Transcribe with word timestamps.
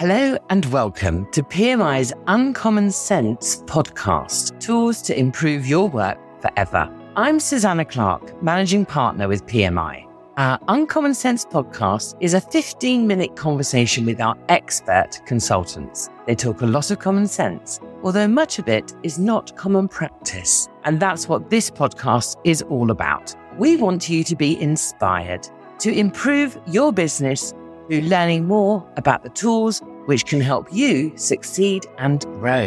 Hello 0.00 0.38
and 0.48 0.64
welcome 0.72 1.30
to 1.30 1.42
PMI's 1.42 2.10
Uncommon 2.26 2.90
Sense 2.90 3.62
podcast 3.66 4.58
Tools 4.58 5.02
to 5.02 5.18
Improve 5.18 5.66
Your 5.66 5.90
Work 5.90 6.16
Forever. 6.40 6.90
I'm 7.16 7.38
Susanna 7.38 7.84
Clark, 7.84 8.42
Managing 8.42 8.86
Partner 8.86 9.28
with 9.28 9.44
PMI. 9.44 10.06
Our 10.38 10.58
Uncommon 10.68 11.12
Sense 11.12 11.44
podcast 11.44 12.16
is 12.18 12.32
a 12.32 12.40
15 12.40 13.06
minute 13.06 13.36
conversation 13.36 14.06
with 14.06 14.22
our 14.22 14.38
expert 14.48 15.20
consultants. 15.26 16.08
They 16.26 16.34
talk 16.34 16.62
a 16.62 16.66
lot 16.66 16.90
of 16.90 16.98
common 16.98 17.26
sense, 17.26 17.78
although 18.02 18.26
much 18.26 18.58
of 18.58 18.68
it 18.68 18.94
is 19.02 19.18
not 19.18 19.54
common 19.58 19.86
practice. 19.86 20.66
And 20.84 20.98
that's 20.98 21.28
what 21.28 21.50
this 21.50 21.70
podcast 21.70 22.36
is 22.42 22.62
all 22.62 22.90
about. 22.90 23.36
We 23.58 23.76
want 23.76 24.08
you 24.08 24.24
to 24.24 24.34
be 24.34 24.58
inspired 24.62 25.46
to 25.80 25.92
improve 25.92 26.58
your 26.66 26.90
business 26.90 27.52
through 27.90 28.02
learning 28.02 28.46
more 28.46 28.86
about 28.96 29.24
the 29.24 29.30
tools 29.30 29.82
which 30.10 30.26
can 30.26 30.40
help 30.40 30.66
you 30.72 31.12
succeed 31.14 31.86
and 31.98 32.22
grow. 32.40 32.66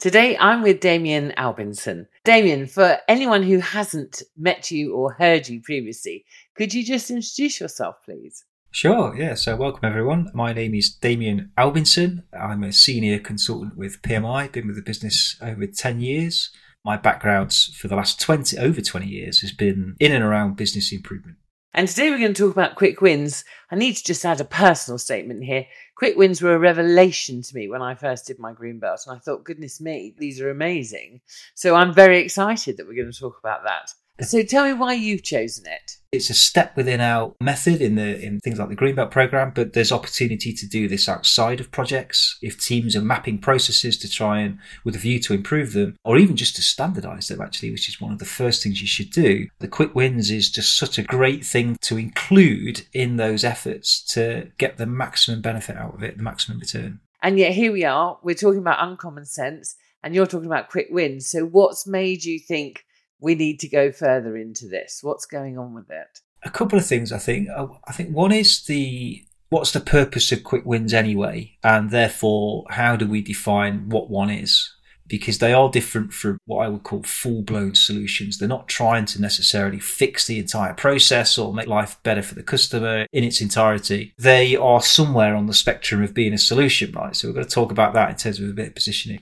Today, 0.00 0.36
I'm 0.36 0.60
with 0.60 0.80
Damion 0.80 1.32
Albinson. 1.36 2.08
Damion, 2.24 2.68
for 2.68 2.98
anyone 3.06 3.44
who 3.44 3.60
hasn't 3.60 4.24
met 4.36 4.72
you 4.72 4.96
or 4.96 5.12
heard 5.12 5.48
you 5.48 5.62
previously, 5.62 6.24
could 6.56 6.74
you 6.74 6.84
just 6.84 7.12
introduce 7.12 7.60
yourself, 7.60 7.94
please? 8.04 8.44
Sure, 8.72 9.14
yeah. 9.16 9.34
So, 9.34 9.54
welcome 9.54 9.88
everyone. 9.88 10.32
My 10.34 10.52
name 10.52 10.74
is 10.74 10.98
Damion 11.00 11.50
Albinson. 11.56 12.24
I'm 12.32 12.64
a 12.64 12.72
senior 12.72 13.20
consultant 13.20 13.76
with 13.76 14.02
PMI, 14.02 14.50
been 14.50 14.66
with 14.66 14.74
the 14.74 14.82
business 14.82 15.38
over 15.40 15.64
10 15.64 16.00
years. 16.00 16.50
My 16.84 16.96
background 16.96 17.52
for 17.52 17.86
the 17.86 17.94
last 17.94 18.20
20, 18.20 18.58
over 18.58 18.80
20 18.80 19.06
years 19.06 19.42
has 19.42 19.52
been 19.52 19.94
in 20.00 20.10
and 20.10 20.24
around 20.24 20.56
business 20.56 20.92
improvement. 20.92 21.37
And 21.74 21.86
today 21.86 22.10
we're 22.10 22.18
going 22.18 22.32
to 22.32 22.42
talk 22.42 22.52
about 22.52 22.76
quick 22.76 23.00
wins. 23.02 23.44
I 23.70 23.76
need 23.76 23.94
to 23.96 24.04
just 24.04 24.24
add 24.24 24.40
a 24.40 24.44
personal 24.44 24.98
statement 24.98 25.44
here. 25.44 25.66
Quick 25.96 26.16
wins 26.16 26.40
were 26.40 26.54
a 26.54 26.58
revelation 26.58 27.42
to 27.42 27.54
me 27.54 27.68
when 27.68 27.82
I 27.82 27.94
first 27.94 28.26
did 28.26 28.38
my 28.38 28.52
green 28.52 28.78
belt, 28.78 29.02
and 29.06 29.16
I 29.16 29.20
thought, 29.20 29.44
goodness 29.44 29.80
me, 29.80 30.14
these 30.16 30.40
are 30.40 30.50
amazing. 30.50 31.20
So 31.54 31.74
I'm 31.74 31.92
very 31.92 32.20
excited 32.20 32.76
that 32.76 32.86
we're 32.86 33.00
going 33.00 33.12
to 33.12 33.18
talk 33.18 33.38
about 33.38 33.64
that. 33.64 33.92
So 34.20 34.42
tell 34.42 34.64
me 34.64 34.72
why 34.72 34.94
you've 34.94 35.22
chosen 35.22 35.66
it. 35.66 35.96
It's 36.10 36.30
a 36.30 36.34
step 36.34 36.74
within 36.76 37.00
our 37.00 37.34
method 37.40 37.80
in 37.82 37.94
the 37.94 38.18
in 38.20 38.40
things 38.40 38.58
like 38.58 38.70
the 38.70 38.76
Greenbelt 38.76 39.10
program, 39.10 39.52
but 39.54 39.74
there's 39.74 39.92
opportunity 39.92 40.52
to 40.54 40.66
do 40.66 40.88
this 40.88 41.08
outside 41.08 41.60
of 41.60 41.70
projects. 41.70 42.38
If 42.40 42.58
teams 42.58 42.96
are 42.96 43.02
mapping 43.02 43.38
processes 43.38 43.98
to 43.98 44.08
try 44.08 44.40
and 44.40 44.58
with 44.84 44.96
a 44.96 44.98
view 44.98 45.20
to 45.20 45.34
improve 45.34 45.74
them, 45.74 45.96
or 46.04 46.16
even 46.16 46.34
just 46.34 46.56
to 46.56 46.62
standardize 46.62 47.28
them 47.28 47.42
actually, 47.42 47.70
which 47.70 47.88
is 47.88 48.00
one 48.00 48.12
of 48.12 48.18
the 48.18 48.24
first 48.24 48.62
things 48.62 48.80
you 48.80 48.86
should 48.86 49.10
do. 49.10 49.48
The 49.58 49.68
quick 49.68 49.94
wins 49.94 50.30
is 50.30 50.50
just 50.50 50.76
such 50.76 50.98
a 50.98 51.02
great 51.02 51.44
thing 51.44 51.76
to 51.82 51.98
include 51.98 52.86
in 52.94 53.16
those 53.16 53.44
efforts 53.44 54.02
to 54.14 54.50
get 54.56 54.78
the 54.78 54.86
maximum 54.86 55.42
benefit 55.42 55.76
out 55.76 55.94
of 55.94 56.02
it, 56.02 56.16
the 56.16 56.22
maximum 56.22 56.58
return. 56.58 57.00
And 57.22 57.38
yet 57.38 57.52
here 57.52 57.72
we 57.72 57.84
are, 57.84 58.18
we're 58.22 58.34
talking 58.34 58.60
about 58.60 58.78
uncommon 58.80 59.26
sense 59.26 59.76
and 60.02 60.14
you're 60.14 60.26
talking 60.26 60.46
about 60.46 60.70
quick 60.70 60.88
wins. 60.90 61.28
So 61.28 61.44
what's 61.44 61.86
made 61.86 62.24
you 62.24 62.38
think 62.38 62.84
we 63.20 63.34
need 63.34 63.60
to 63.60 63.68
go 63.68 63.92
further 63.92 64.36
into 64.36 64.68
this. 64.68 65.00
What's 65.02 65.26
going 65.26 65.58
on 65.58 65.74
with 65.74 65.90
it? 65.90 66.20
A 66.44 66.50
couple 66.50 66.78
of 66.78 66.86
things, 66.86 67.12
I 67.12 67.18
think. 67.18 67.48
Uh, 67.54 67.68
I 67.86 67.92
think 67.92 68.14
one 68.14 68.32
is 68.32 68.64
the 68.64 69.24
what's 69.50 69.72
the 69.72 69.80
purpose 69.80 70.30
of 70.30 70.44
quick 70.44 70.64
wins 70.64 70.94
anyway, 70.94 71.56
and 71.64 71.90
therefore 71.90 72.64
how 72.70 72.96
do 72.96 73.06
we 73.06 73.22
define 73.22 73.88
what 73.88 74.10
one 74.10 74.30
is? 74.30 74.72
Because 75.06 75.38
they 75.38 75.54
are 75.54 75.70
different 75.70 76.12
from 76.12 76.38
what 76.44 76.64
I 76.64 76.68
would 76.68 76.82
call 76.82 77.02
full 77.02 77.40
blown 77.42 77.74
solutions. 77.74 78.38
They're 78.38 78.46
not 78.46 78.68
trying 78.68 79.06
to 79.06 79.20
necessarily 79.20 79.80
fix 79.80 80.26
the 80.26 80.38
entire 80.38 80.74
process 80.74 81.38
or 81.38 81.54
make 81.54 81.66
life 81.66 81.98
better 82.02 82.22
for 82.22 82.34
the 82.34 82.42
customer 82.42 83.06
in 83.10 83.24
its 83.24 83.40
entirety. 83.40 84.12
They 84.18 84.54
are 84.54 84.82
somewhere 84.82 85.34
on 85.34 85.46
the 85.46 85.54
spectrum 85.54 86.02
of 86.02 86.12
being 86.12 86.34
a 86.34 86.38
solution, 86.38 86.92
right? 86.92 87.16
So 87.16 87.26
we're 87.26 87.34
going 87.34 87.46
to 87.46 87.50
talk 87.50 87.72
about 87.72 87.94
that 87.94 88.10
in 88.10 88.16
terms 88.16 88.38
of 88.38 88.50
a 88.50 88.52
bit 88.52 88.68
of 88.68 88.74
positioning. 88.74 89.20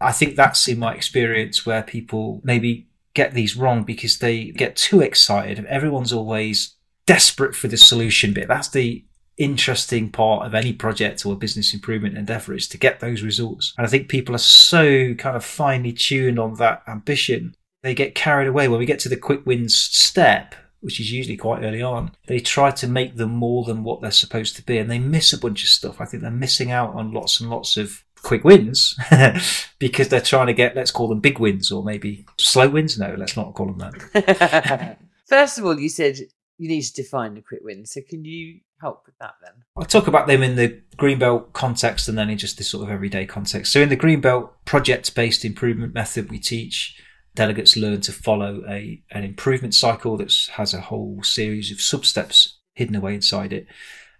I 0.00 0.12
think 0.12 0.34
that's 0.34 0.66
in 0.66 0.78
my 0.78 0.94
experience 0.94 1.66
where 1.66 1.82
people 1.82 2.40
maybe 2.42 2.87
get 3.18 3.34
these 3.34 3.56
wrong 3.56 3.82
because 3.82 4.18
they 4.18 4.44
get 4.44 4.76
too 4.76 5.00
excited. 5.00 5.66
Everyone's 5.66 6.12
always 6.12 6.76
desperate 7.04 7.56
for 7.56 7.66
the 7.66 7.76
solution 7.76 8.32
bit. 8.32 8.46
That's 8.46 8.68
the 8.68 9.04
interesting 9.36 10.08
part 10.08 10.46
of 10.46 10.54
any 10.54 10.72
project 10.72 11.26
or 11.26 11.36
business 11.36 11.74
improvement 11.74 12.16
endeavor 12.16 12.54
is 12.54 12.68
to 12.68 12.78
get 12.78 13.00
those 13.00 13.22
results. 13.22 13.74
And 13.76 13.84
I 13.84 13.90
think 13.90 14.08
people 14.08 14.36
are 14.36 14.38
so 14.68 15.14
kind 15.14 15.36
of 15.36 15.44
finely 15.44 15.92
tuned 15.92 16.38
on 16.38 16.54
that 16.54 16.82
ambition. 16.86 17.56
They 17.82 17.92
get 17.92 18.14
carried 18.14 18.46
away 18.46 18.68
when 18.68 18.78
we 18.78 18.86
get 18.86 19.00
to 19.00 19.08
the 19.08 19.16
quick 19.16 19.44
wins 19.44 19.74
step, 19.74 20.54
which 20.78 21.00
is 21.00 21.10
usually 21.10 21.36
quite 21.36 21.64
early 21.64 21.82
on. 21.82 22.12
They 22.28 22.38
try 22.38 22.70
to 22.70 22.86
make 22.86 23.16
them 23.16 23.32
more 23.32 23.64
than 23.64 23.82
what 23.82 24.00
they're 24.00 24.12
supposed 24.12 24.54
to 24.56 24.62
be 24.62 24.78
and 24.78 24.88
they 24.88 25.00
miss 25.00 25.32
a 25.32 25.38
bunch 25.38 25.64
of 25.64 25.70
stuff. 25.70 26.00
I 26.00 26.04
think 26.04 26.22
they're 26.22 26.30
missing 26.30 26.70
out 26.70 26.94
on 26.94 27.12
lots 27.12 27.40
and 27.40 27.50
lots 27.50 27.76
of 27.76 28.04
quick 28.22 28.44
wins 28.44 28.98
because 29.78 30.08
they're 30.08 30.20
trying 30.20 30.48
to 30.48 30.54
get, 30.54 30.76
let's 30.76 30.90
call 30.90 31.08
them 31.08 31.20
big 31.20 31.38
wins 31.38 31.70
or 31.70 31.84
maybe 31.84 32.26
slow 32.38 32.68
wins. 32.68 32.98
No, 32.98 33.14
let's 33.16 33.36
not 33.36 33.54
call 33.54 33.72
them 33.72 33.78
that. 33.78 34.98
First 35.26 35.58
of 35.58 35.66
all, 35.66 35.78
you 35.78 35.88
said 35.88 36.18
you 36.58 36.68
need 36.68 36.82
to 36.82 36.92
define 36.94 37.36
a 37.36 37.42
quick 37.42 37.60
win. 37.62 37.86
So 37.86 38.00
can 38.08 38.24
you 38.24 38.60
help 38.80 39.04
with 39.06 39.16
that 39.18 39.34
then? 39.42 39.52
I'll 39.76 39.84
talk 39.84 40.08
about 40.08 40.26
them 40.26 40.42
in 40.42 40.56
the 40.56 40.80
Greenbelt 40.96 41.52
context 41.52 42.08
and 42.08 42.18
then 42.18 42.30
in 42.30 42.38
just 42.38 42.58
this 42.58 42.68
sort 42.68 42.84
of 42.84 42.90
everyday 42.90 43.26
context. 43.26 43.72
So 43.72 43.80
in 43.80 43.88
the 43.88 43.96
Greenbelt 43.96 44.50
project 44.64 45.14
based 45.14 45.44
improvement 45.44 45.94
method, 45.94 46.30
we 46.30 46.38
teach 46.38 47.00
delegates 47.34 47.76
learn 47.76 48.00
to 48.00 48.12
follow 48.12 48.64
a 48.68 49.00
an 49.12 49.22
improvement 49.22 49.74
cycle 49.74 50.16
that 50.16 50.32
has 50.54 50.74
a 50.74 50.80
whole 50.80 51.22
series 51.22 51.70
of 51.70 51.80
sub 51.80 52.04
steps 52.04 52.58
hidden 52.74 52.96
away 52.96 53.14
inside 53.14 53.52
it. 53.52 53.66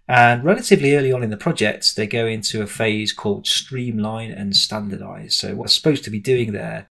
And 0.09 0.43
relatively 0.43 0.95
early 0.95 1.11
on 1.11 1.21
in 1.21 1.29
the 1.29 1.37
project, 1.37 1.95
they 1.95 2.07
go 2.07 2.25
into 2.25 2.63
a 2.63 2.67
phase 2.67 3.13
called 3.13 3.45
streamline 3.45 4.31
and 4.31 4.55
standardize. 4.55 5.35
So 5.35 5.53
what's 5.53 5.75
supposed 5.75 6.03
to 6.05 6.09
be 6.09 6.19
doing 6.19 6.51
there 6.51 6.87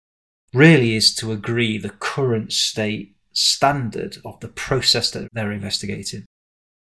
really 0.52 0.96
is 0.96 1.14
to 1.16 1.30
agree 1.30 1.78
the 1.78 1.90
current 1.90 2.52
state 2.52 3.14
standard 3.32 4.18
of 4.24 4.40
the 4.40 4.48
process 4.48 5.12
that 5.12 5.28
they're 5.32 5.52
investigating. 5.52 6.24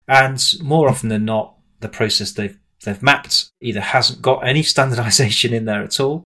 And 0.06 0.43
more 0.62 0.91
often 0.91 1.09
than 1.09 1.25
not, 1.25 1.56
the 1.81 1.88
process 1.88 2.33
they've 2.33 2.59
they've 2.84 3.03
mapped 3.03 3.49
either 3.62 3.81
hasn't 3.81 4.21
got 4.21 4.47
any 4.47 4.62
standardization 4.75 5.55
in 5.55 5.65
there 5.65 5.83
at 5.83 5.99
all, 5.99 6.25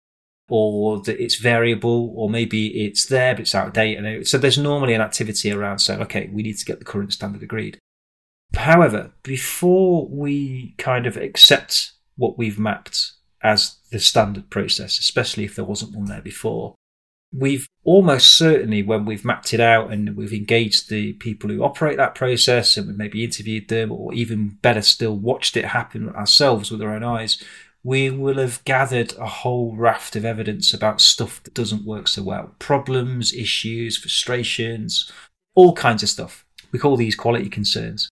or 0.48 1.02
that 1.02 1.22
it's 1.22 1.36
variable, 1.36 2.14
or 2.16 2.30
maybe 2.30 2.86
it's 2.86 3.04
there 3.04 3.34
but 3.34 3.42
it's 3.42 3.54
out 3.54 3.68
of 3.68 3.72
date. 3.74 4.26
So 4.26 4.38
there's 4.38 4.56
normally 4.56 4.94
an 4.94 5.02
activity 5.02 5.52
around 5.52 5.80
saying, 5.80 6.00
okay, 6.00 6.30
we 6.32 6.42
need 6.42 6.56
to 6.56 6.64
get 6.64 6.78
the 6.78 6.86
current 6.86 7.12
standard 7.12 7.42
agreed. 7.42 7.78
However, 8.54 9.12
before 9.22 10.06
we 10.08 10.74
kind 10.76 11.06
of 11.06 11.16
accept 11.16 11.92
what 12.16 12.36
we've 12.36 12.58
mapped 12.58 13.12
as 13.42 13.76
the 13.90 13.98
standard 13.98 14.50
process, 14.50 14.98
especially 14.98 15.44
if 15.44 15.56
there 15.56 15.64
wasn't 15.64 15.94
one 15.94 16.06
there 16.06 16.20
before, 16.20 16.74
we've 17.32 17.68
almost 17.84 18.36
certainly, 18.36 18.82
when 18.82 19.04
we've 19.04 19.24
mapped 19.24 19.54
it 19.54 19.60
out 19.60 19.92
and 19.92 20.16
we've 20.16 20.32
engaged 20.32 20.90
the 20.90 21.12
people 21.14 21.48
who 21.48 21.62
operate 21.62 21.96
that 21.96 22.14
process 22.14 22.76
and 22.76 22.88
we've 22.88 22.96
maybe 22.96 23.24
interviewed 23.24 23.68
them 23.68 23.92
or 23.92 24.12
even 24.12 24.58
better 24.62 24.82
still, 24.82 25.16
watched 25.16 25.56
it 25.56 25.66
happen 25.66 26.08
ourselves 26.10 26.70
with 26.70 26.82
our 26.82 26.94
own 26.94 27.04
eyes, 27.04 27.42
we 27.82 28.10
will 28.10 28.36
have 28.36 28.62
gathered 28.64 29.14
a 29.16 29.26
whole 29.26 29.74
raft 29.76 30.16
of 30.16 30.24
evidence 30.24 30.74
about 30.74 31.00
stuff 31.00 31.42
that 31.44 31.54
doesn't 31.54 31.86
work 31.86 32.08
so 32.08 32.22
well 32.22 32.54
problems, 32.58 33.32
issues, 33.32 33.96
frustrations, 33.96 35.10
all 35.54 35.72
kinds 35.72 36.02
of 36.02 36.08
stuff. 36.08 36.44
We 36.72 36.78
call 36.78 36.96
these 36.96 37.16
quality 37.16 37.48
concerns 37.48 38.10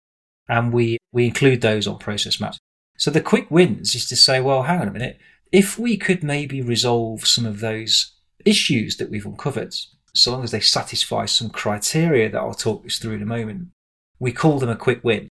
and 0.48 0.72
we, 0.72 0.98
we 1.12 1.26
include 1.26 1.60
those 1.60 1.86
on 1.86 1.98
process 1.98 2.40
maps. 2.40 2.58
So 2.96 3.10
the 3.10 3.20
quick 3.20 3.50
wins 3.50 3.94
is 3.94 4.08
to 4.08 4.16
say, 4.16 4.40
well, 4.40 4.64
hang 4.64 4.80
on 4.80 4.88
a 4.88 4.92
minute. 4.92 5.18
If 5.50 5.78
we 5.78 5.96
could 5.96 6.22
maybe 6.22 6.60
resolve 6.62 7.26
some 7.26 7.46
of 7.46 7.60
those 7.60 8.12
issues 8.44 8.96
that 8.96 9.10
we've 9.10 9.26
uncovered, 9.26 9.74
so 10.14 10.30
long 10.30 10.44
as 10.44 10.50
they 10.50 10.60
satisfy 10.60 11.26
some 11.26 11.50
criteria 11.50 12.30
that 12.30 12.38
I'll 12.38 12.54
talk 12.54 12.86
us 12.86 12.98
through 12.98 13.14
in 13.14 13.22
a 13.22 13.26
moment, 13.26 13.68
we 14.18 14.32
call 14.32 14.58
them 14.58 14.70
a 14.70 14.76
quick 14.76 15.02
win. 15.02 15.28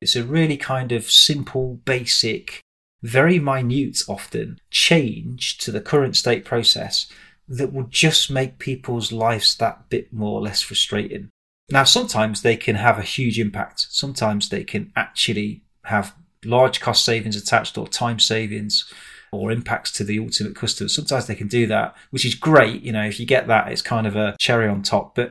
It's 0.00 0.16
a 0.16 0.24
really 0.24 0.56
kind 0.56 0.92
of 0.92 1.10
simple, 1.10 1.80
basic, 1.84 2.60
very 3.02 3.38
minute 3.38 4.04
often 4.08 4.60
change 4.70 5.58
to 5.58 5.72
the 5.72 5.80
current 5.80 6.16
state 6.16 6.44
process 6.44 7.10
that 7.48 7.72
will 7.72 7.84
just 7.84 8.30
make 8.30 8.58
people's 8.58 9.12
lives 9.12 9.56
that 9.56 9.88
bit 9.88 10.12
more 10.12 10.38
or 10.38 10.42
less 10.42 10.60
frustrating. 10.60 11.30
Now, 11.70 11.84
sometimes 11.84 12.42
they 12.42 12.56
can 12.56 12.76
have 12.76 12.98
a 12.98 13.02
huge 13.02 13.38
impact. 13.38 13.86
Sometimes 13.90 14.48
they 14.48 14.64
can 14.64 14.90
actually 14.96 15.62
have 15.84 16.14
large 16.44 16.80
cost 16.80 17.04
savings 17.04 17.36
attached 17.36 17.76
or 17.76 17.86
time 17.86 18.18
savings 18.18 18.90
or 19.32 19.52
impacts 19.52 19.92
to 19.92 20.04
the 20.04 20.18
ultimate 20.18 20.56
customer. 20.56 20.88
Sometimes 20.88 21.26
they 21.26 21.34
can 21.34 21.48
do 21.48 21.66
that, 21.66 21.94
which 22.10 22.24
is 22.24 22.34
great. 22.34 22.82
You 22.82 22.92
know, 22.92 23.04
if 23.04 23.20
you 23.20 23.26
get 23.26 23.46
that, 23.48 23.70
it's 23.70 23.82
kind 23.82 24.06
of 24.06 24.16
a 24.16 24.34
cherry 24.40 24.66
on 24.66 24.82
top. 24.82 25.14
But 25.14 25.30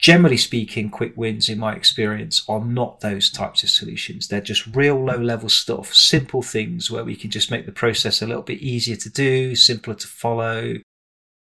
generally 0.00 0.36
speaking, 0.36 0.90
quick 0.90 1.16
wins, 1.16 1.48
in 1.48 1.60
my 1.60 1.74
experience, 1.74 2.44
are 2.48 2.64
not 2.64 3.00
those 3.00 3.30
types 3.30 3.62
of 3.62 3.70
solutions. 3.70 4.26
They're 4.26 4.40
just 4.40 4.74
real 4.74 4.96
low 4.96 5.18
level 5.18 5.48
stuff, 5.48 5.94
simple 5.94 6.42
things 6.42 6.90
where 6.90 7.04
we 7.04 7.14
can 7.14 7.30
just 7.30 7.52
make 7.52 7.66
the 7.66 7.72
process 7.72 8.20
a 8.20 8.26
little 8.26 8.42
bit 8.42 8.58
easier 8.58 8.96
to 8.96 9.10
do, 9.10 9.54
simpler 9.54 9.94
to 9.94 10.06
follow, 10.08 10.74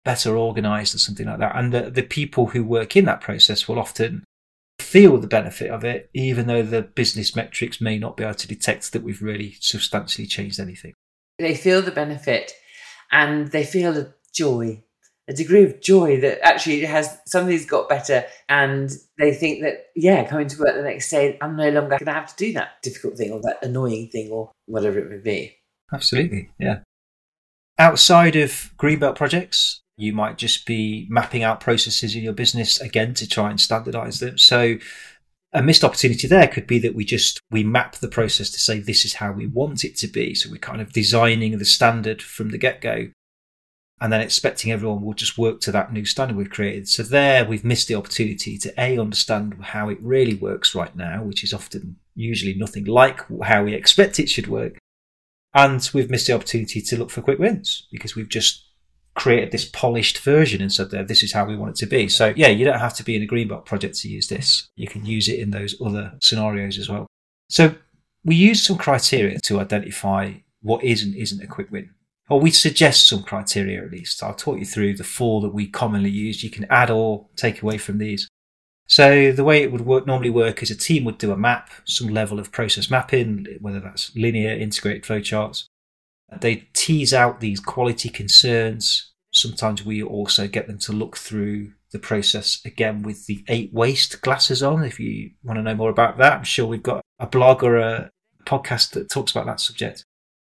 better 0.05 0.37
organized 0.37 0.94
or 0.94 0.99
something 0.99 1.26
like 1.26 1.38
that. 1.38 1.56
And 1.56 1.73
the, 1.73 1.91
the 1.91 2.02
people 2.02 2.47
who 2.47 2.64
work 2.64 2.97
in 2.97 3.05
that 3.05 3.20
process 3.20 3.69
will 3.69 3.79
often 3.79 4.25
feel 4.81 5.19
the 5.19 5.26
benefit 5.26 5.70
of 5.70 5.85
it, 5.85 6.11
even 6.14 6.47
though 6.47 6.62
the 6.62 6.82
business 6.82 7.37
metrics 7.37 7.81
may 7.81 7.99
not 7.99 8.17
be 8.17 8.25
able 8.25 8.35
to 8.35 8.49
detect 8.49 8.93
that 8.93 9.02
we've 9.02 9.23
really 9.23 9.56
substantially 9.61 10.26
changed 10.26 10.58
anything. 10.58 10.94
They 11.38 11.55
feel 11.55 11.82
the 11.82 11.91
benefit 11.91 12.52
and 13.12 13.49
they 13.49 13.64
feel 13.64 13.97
a 13.97 14.12
joy, 14.35 14.82
a 15.29 15.32
degree 15.32 15.64
of 15.64 15.81
joy 15.81 16.20
that 16.20 16.44
actually 16.44 16.81
has 16.81 17.19
something's 17.26 17.67
got 17.67 17.88
better 17.88 18.25
and 18.49 18.91
they 19.19 19.32
think 19.32 19.62
that, 19.62 19.87
yeah, 19.94 20.25
coming 20.25 20.49
to 20.49 20.58
work 20.58 20.75
the 20.75 20.82
next 20.82 21.11
day, 21.11 21.38
I'm 21.41 21.56
no 21.56 21.70
longer 21.70 21.91
going 21.91 22.06
to 22.06 22.12
have 22.12 22.35
to 22.35 22.44
do 22.44 22.52
that 22.55 22.82
difficult 22.82 23.17
thing 23.17 23.32
or 23.32 23.41
that 23.43 23.58
annoying 23.62 24.08
thing 24.08 24.31
or 24.31 24.50
whatever 24.67 24.99
it 24.99 25.11
may 25.11 25.19
be. 25.19 25.56
Absolutely, 25.93 26.50
yeah. 26.58 26.81
Outside 27.79 28.37
of 28.37 28.73
Greenbelt 28.76 29.17
projects, 29.17 29.81
you 30.00 30.12
might 30.12 30.38
just 30.38 30.67
be 30.67 31.06
mapping 31.11 31.43
out 31.43 31.61
processes 31.61 32.14
in 32.14 32.23
your 32.23 32.32
business 32.32 32.81
again 32.81 33.14
to 33.14 33.29
try 33.29 33.50
and 33.50 33.61
standardize 33.61 34.19
them. 34.20 34.38
So 34.38 34.79
a 35.52 35.62
missed 35.62 35.85
opportunity 35.85 36.26
there 36.26 36.49
could 36.49 36.67
be 36.67 36.79
that 36.79 36.94
we 36.94 37.05
just 37.05 37.41
we 37.50 37.64
map 37.64 37.97
the 37.97 38.08
process 38.08 38.50
to 38.50 38.58
say 38.61 38.79
this 38.79 39.05
is 39.05 39.14
how 39.14 39.32
we 39.32 39.47
want 39.47 39.85
it 39.85 39.97
to 39.99 40.06
be. 40.06 40.35
So 40.35 40.50
we're 40.50 40.58
kind 40.58 40.81
of 40.81 40.93
designing 40.93 41.58
the 41.58 41.64
standard 41.64 42.23
from 42.23 42.50
the 42.50 42.58
get-go 42.58 43.08
and 44.00 44.12
then 44.12 44.23
expecting 44.23 44.73
everyone 44.73 45.02
will 45.02 45.12
just 45.12 45.37
work 45.37 45.61
to 45.61 45.73
that 45.73 45.93
new 45.93 46.06
standard 46.06 46.37
we've 46.37 46.49
created. 46.49 46.88
So 46.88 47.02
there 47.02 47.44
we've 47.44 47.64
missed 47.64 47.88
the 47.88 47.97
opportunity 47.97 48.56
to 48.58 48.73
A 48.81 48.99
understand 48.99 49.56
how 49.61 49.88
it 49.91 49.99
really 50.00 50.35
works 50.35 50.75
right 50.75 50.94
now, 50.97 51.23
which 51.23 51.44
is 51.44 51.52
often 51.52 51.97
usually 52.14 52.55
nothing 52.55 52.85
like 52.85 53.20
how 53.43 53.64
we 53.64 53.75
expect 53.75 54.19
it 54.19 54.31
should 54.31 54.47
work. 54.47 54.79
And 55.52 55.88
we've 55.93 56.11
missed 56.11 56.29
the 56.29 56.32
opportunity 56.32 56.81
to 56.81 56.97
look 56.97 57.11
for 57.11 57.23
quick 57.23 57.38
wins 57.38 57.88
because 57.91 58.14
we've 58.14 58.29
just 58.29 58.69
created 59.15 59.51
this 59.51 59.65
polished 59.65 60.19
version 60.19 60.62
and 60.62 60.73
said, 60.73 60.91
this 60.91 61.23
is 61.23 61.33
how 61.33 61.45
we 61.45 61.57
want 61.57 61.73
it 61.73 61.77
to 61.77 61.87
be. 61.87 62.09
So 62.09 62.33
yeah, 62.37 62.49
you 62.49 62.65
don't 62.65 62.79
have 62.79 62.95
to 62.95 63.05
be 63.05 63.17
in 63.17 63.23
a 63.23 63.27
Greenbelt 63.27 63.65
project 63.65 63.99
to 63.99 64.09
use 64.09 64.29
this. 64.29 64.69
You 64.77 64.87
can 64.87 65.05
use 65.05 65.29
it 65.29 65.41
in 65.41 65.51
those 65.51 65.81
other 65.85 66.12
scenarios 66.21 66.79
as 66.79 66.89
well. 66.89 67.07
So 67.49 67.75
we 68.25 68.35
use 68.35 68.65
some 68.65 68.79
criteria 68.79 69.39
to 69.41 69.61
identify 69.61 70.35
what 70.62 70.85
is 70.85 71.03
and 71.03 71.15
isn't 71.15 71.43
a 71.43 71.47
quick 71.47 71.71
win. 71.71 71.91
Or 72.29 72.39
we 72.39 72.53
suggest 72.53 73.09
some 73.09 73.25
criteria 73.25 73.83
at 73.83 73.91
least. 73.91 74.23
I'll 74.23 74.35
talk 74.35 74.59
you 74.59 74.65
through 74.65 74.97
the 74.97 75.05
four 75.05 75.41
that 75.41 75.55
we 75.55 75.67
commonly 75.67 76.11
use. 76.11 76.45
You 76.45 76.51
can 76.51 76.67
add 76.71 76.91
or 76.91 77.27
take 77.35 77.62
away 77.62 77.79
from 77.79 77.99
these. 77.99 78.29
So 78.87 79.33
the 79.33 79.45
way 79.45 79.62
it 79.62 79.73
would 79.73 79.83
work, 79.83 80.07
normally 80.07 80.31
work 80.31 80.62
is 80.62 80.71
a 80.71 80.77
team 80.77 81.05
would 81.05 81.19
do 81.19 81.33
a 81.33 81.37
map, 81.37 81.71
some 81.85 82.09
level 82.09 82.39
of 82.39 82.53
process 82.53 82.91
mapping, 82.91 83.47
whether 83.61 83.81
that's 83.81 84.15
linear, 84.17 84.53
integrated 84.53 85.05
flowcharts, 85.05 85.65
they 86.41 86.69
tease 86.75 87.12
out 87.12 87.41
these 87.41 87.61
quality 87.61 88.09
concerns. 88.09 89.12
Sometimes 89.32 89.85
we 89.85 90.03
also 90.03 90.49
get 90.49 90.67
them 90.67 90.79
to 90.81 90.93
look 90.93 91.17
through 91.17 91.73
the 91.93 91.99
process 91.99 92.61
again 92.65 93.03
with 93.03 93.27
the 93.27 93.44
eight 93.49 93.73
waste 93.73 94.21
glasses 94.23 94.62
on. 94.62 94.85
If 94.85 95.00
you 95.00 95.31
want 95.43 95.59
to 95.59 95.62
know 95.62 95.75
more 95.75 95.91
about 95.91 96.19
that, 96.19 96.32
I'm 96.35 96.44
sure 96.44 96.67
we've 96.67 96.82
got 96.82 97.03
a 97.19 97.27
blog 97.27 97.62
or 97.62 97.79
a 97.79 98.11
podcast 98.44 98.93
that 98.93 99.11
talks 99.11 99.32
about 99.32 99.47
that 99.47 99.61
subject. 99.61 100.05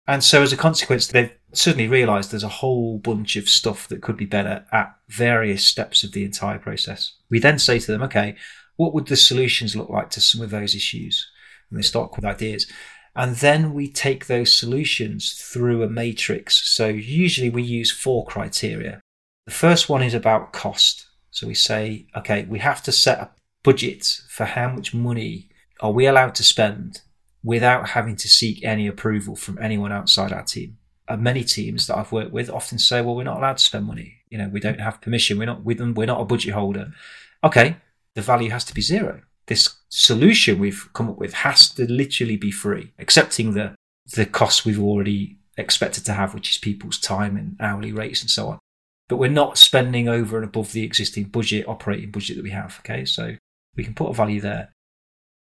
And 0.06 0.25
so 0.25 0.43
as 0.43 0.52
a 0.52 0.56
consequence, 0.56 1.06
they've 1.06 1.32
suddenly 1.52 1.87
realized 1.87 2.31
there's 2.31 2.43
a 2.43 2.49
whole 2.49 2.99
bunch 2.99 3.37
of 3.37 3.49
stuff 3.49 3.87
that 3.88 4.02
could 4.02 4.16
be 4.16 4.25
better 4.25 4.64
at 4.73 4.96
various 5.08 5.64
steps 5.64 6.02
of 6.02 6.12
the 6.12 6.25
entire 6.25 6.58
process. 6.58 7.14
We 7.31 7.38
then 7.38 7.58
say 7.61 7.78
to 7.78 7.93
them, 7.93 8.02
okay, 8.02 8.34
what 8.76 8.93
would 8.94 9.06
the 9.06 9.16
solutions 9.16 9.76
look 9.76 9.88
like 9.88 10.11
to 10.11 10.20
some 10.20 10.40
of 10.40 10.50
those 10.50 10.75
issues? 10.75 11.31
And 11.70 11.78
they 11.78 11.82
start 11.82 12.16
with 12.16 12.25
ideas. 12.25 12.66
And 13.14 13.36
then 13.36 13.74
we 13.74 13.88
take 13.88 14.26
those 14.26 14.54
solutions 14.54 15.32
through 15.32 15.82
a 15.82 15.88
matrix. 15.88 16.68
So 16.70 16.86
usually 16.86 17.50
we 17.50 17.62
use 17.62 17.90
four 17.90 18.24
criteria. 18.24 19.00
The 19.46 19.52
first 19.52 19.88
one 19.88 20.02
is 20.02 20.14
about 20.14 20.52
cost. 20.52 21.06
So 21.30 21.46
we 21.46 21.54
say, 21.54 22.06
okay, 22.16 22.44
we 22.48 22.60
have 22.60 22.82
to 22.84 22.92
set 22.92 23.18
a 23.18 23.30
budget 23.62 24.20
for 24.28 24.44
how 24.44 24.70
much 24.70 24.94
money 24.94 25.48
are 25.80 25.92
we 25.92 26.06
allowed 26.06 26.34
to 26.36 26.44
spend 26.44 27.00
without 27.42 27.90
having 27.90 28.16
to 28.16 28.28
seek 28.28 28.62
any 28.64 28.86
approval 28.86 29.34
from 29.34 29.58
anyone 29.60 29.92
outside 29.92 30.32
our 30.32 30.44
team. 30.44 30.76
And 31.08 31.22
many 31.22 31.42
teams 31.42 31.86
that 31.86 31.96
I've 31.96 32.12
worked 32.12 32.32
with 32.32 32.48
often 32.48 32.78
say, 32.78 33.00
well, 33.00 33.16
we're 33.16 33.24
not 33.24 33.38
allowed 33.38 33.56
to 33.56 33.64
spend 33.64 33.86
money. 33.86 34.18
You 34.28 34.38
know, 34.38 34.48
we 34.48 34.60
don't 34.60 34.80
have 34.80 35.00
permission. 35.00 35.38
We're 35.38 35.46
not. 35.46 35.64
We're 35.64 36.06
not 36.06 36.20
a 36.20 36.24
budget 36.24 36.54
holder. 36.54 36.92
Okay. 37.42 37.76
The 38.14 38.22
value 38.22 38.50
has 38.50 38.64
to 38.64 38.74
be 38.74 38.80
zero 38.80 39.22
this 39.50 39.76
solution 39.88 40.61
we've 40.61 40.88
come 40.94 41.11
up 41.11 41.19
with 41.19 41.35
has 41.35 41.69
to 41.70 41.91
literally 41.91 42.37
be 42.37 42.52
free, 42.52 42.93
accepting 42.99 43.52
the 43.52 43.75
the 44.14 44.25
costs 44.25 44.64
we've 44.64 44.81
already 44.81 45.38
expected 45.56 46.06
to 46.06 46.12
have, 46.12 46.32
which 46.32 46.50
is 46.50 46.58
people's 46.58 46.99
time 46.99 47.37
and 47.37 47.56
hourly 47.61 47.93
rates 47.93 48.23
and 48.23 48.31
so 48.31 48.49
on. 48.49 48.58
But 49.08 49.19
we're 49.19 49.31
not 49.31 49.58
spending 49.58 50.08
over 50.08 50.37
and 50.37 50.44
above 50.44 50.73
the 50.73 50.85
existing 50.85 51.25
budget, 51.25 51.69
operating 51.69 52.12
budget 52.12 52.37
that 52.37 52.44
we 52.44 52.50
have. 52.50 52.79
Okay, 52.81 53.05
so 53.05 53.37
we 53.76 53.85
can 53.85 53.93
put 53.93 54.08
a 54.11 54.14
value 54.14 54.41
there. 54.41 54.73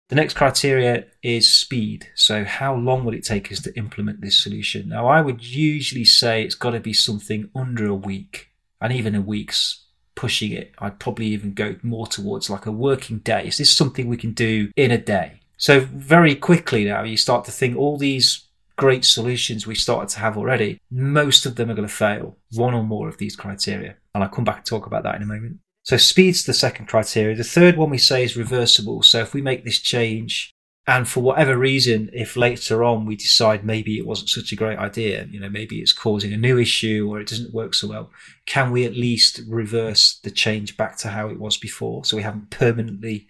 The 0.09 0.17
next 0.17 0.35
criteria 0.35 1.05
is 1.23 1.47
speed. 1.47 2.09
So, 2.15 2.45
how 2.45 2.75
long 2.75 3.05
will 3.05 3.15
it 3.15 3.25
take 3.25 3.53
us 3.53 3.61
to 3.61 3.77
implement 3.77 4.23
this 4.23 4.43
solution? 4.43 4.89
Now, 4.89 5.07
I 5.07 5.21
would 5.21 5.45
usually 5.45 6.07
say 6.07 6.43
it's 6.43 6.55
got 6.55 6.71
to 6.71 6.81
be 6.81 6.95
something 6.95 7.51
under 7.55 7.87
a 7.87 7.95
week, 7.95 8.49
and 8.81 8.91
even 8.91 9.15
a 9.15 9.21
week's 9.21 9.85
pushing 10.19 10.51
it, 10.51 10.73
I'd 10.81 10.99
probably 10.99 11.27
even 11.27 11.55
go 11.55 11.77
more 11.85 12.09
towards 12.09 12.51
like 12.51 12.67
a 12.67 12.73
working 12.73 13.19
day. 13.19 13.47
Is 13.47 13.59
this 13.59 13.75
something 13.75 14.09
we 14.09 14.17
can 14.17 14.33
do 14.33 14.73
in 14.75 14.91
a 14.91 14.99
day? 14.99 15.41
So 15.59 15.79
very 15.79 16.35
quickly 16.35 16.85
now, 16.85 17.05
you 17.05 17.17
start 17.17 17.45
to 17.45 17.53
think 17.53 17.77
all 17.77 17.97
these 17.97 18.49
great 18.75 19.05
solutions 19.05 19.65
we 19.65 19.77
started 19.77 20.09
to 20.09 20.19
have 20.19 20.37
already, 20.37 20.81
most 20.91 21.47
of 21.47 21.55
them 21.55 21.71
are 21.71 21.75
going 21.75 21.87
to 21.87 21.95
fail 21.95 22.37
one 22.51 22.75
or 22.75 22.83
more 22.83 23.09
of 23.09 23.19
these 23.19 23.37
criteria. 23.37 23.95
And 24.13 24.25
I'll 24.25 24.31
come 24.31 24.45
back 24.45 24.57
and 24.57 24.67
talk 24.67 24.87
about 24.87 25.05
that 25.05 25.15
in 25.15 25.23
a 25.23 25.27
moment. 25.27 25.59
So 25.85 25.97
speed's 25.97 26.45
the 26.45 26.53
second 26.53 26.87
criteria. 26.87 27.37
The 27.37 27.45
third 27.45 27.77
one 27.77 27.91
we 27.91 27.99
say 27.99 28.25
is 28.25 28.37
reversible. 28.37 29.05
So 29.05 29.21
if 29.21 29.35
we 29.35 29.41
make 29.41 29.65
this 29.65 29.79
change 29.79 30.53
and 30.89 31.07
for 31.07 31.21
whatever 31.21 31.59
reason, 31.59 32.09
if 32.15 32.35
later 32.35 32.83
on 32.83 33.05
we 33.05 33.15
decide 33.15 33.63
maybe 33.63 33.99
it 33.99 34.07
wasn't 34.07 34.31
such 34.31 34.53
a 34.53 34.57
great 34.57 34.79
idea, 34.79 35.29
you 35.31 35.39
know, 35.39 35.51
maybe 35.51 35.83
it's 35.83 35.93
causing 35.93 36.33
a 36.33 36.39
new 36.39 36.59
issue 36.59 37.07
or 37.11 37.21
it 37.21 37.29
doesn't 37.29 37.53
work 37.53 37.75
so 37.75 37.89
well, 37.89 38.11
can 38.47 38.71
we 38.71 38.87
at 38.87 38.95
least 38.95 39.43
reverse 39.47 40.19
the 40.25 40.31
change 40.31 40.79
back 40.79 40.97
to 40.97 41.09
how 41.09 41.29
it 41.29 41.39
was 41.39 41.59
before? 41.59 42.07
So 42.07 42.17
we 42.17 42.23
haven't 42.23 42.49
permanently 42.49 43.29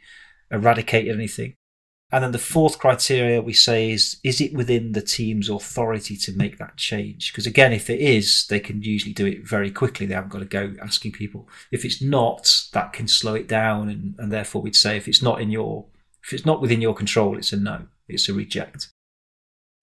eradicated 0.53 1.13
anything. 1.13 1.55
And 2.13 2.23
then 2.23 2.31
the 2.31 2.39
fourth 2.39 2.79
criteria 2.79 3.43
we 3.43 3.55
say 3.55 3.91
is, 3.91 4.21
is 4.23 4.41
it 4.41 4.55
within 4.55 4.93
the 4.93 5.03
team's 5.03 5.49
authority 5.49 6.17
to 6.17 6.33
make 6.37 6.59
that 6.59 6.77
change? 6.77 7.33
Because 7.33 7.47
again, 7.49 7.73
if 7.73 7.91
it 7.91 7.99
is, 7.99 8.47
they 8.47 8.61
can 8.61 8.83
usually 8.83 9.13
do 9.13 9.27
it 9.27 9.45
very 9.45 9.73
quickly. 9.73 10.07
They 10.07 10.15
haven't 10.15 10.31
got 10.31 10.39
to 10.39 10.45
go 10.45 10.75
asking 10.81 11.11
people. 11.11 11.49
If 11.73 11.85
it's 11.85 12.01
not, 12.01 12.67
that 12.73 12.93
can 12.93 13.09
slow 13.09 13.35
it 13.35 13.49
down. 13.49 13.89
And, 13.89 14.15
and 14.17 14.31
therefore 14.31 14.63
we'd 14.63 14.77
say 14.77 14.97
if 14.97 15.09
it's 15.09 15.25
not 15.25 15.41
in 15.41 15.51
your 15.51 15.87
if 16.29 16.33
it's 16.33 16.47
not 16.47 16.61
within 16.61 16.81
your 16.81 16.95
control, 16.95 17.37
it's 17.37 17.53
a 17.53 17.57
no, 17.57 17.87
it's 18.09 18.29
a 18.29 18.35
reject. 18.35 18.91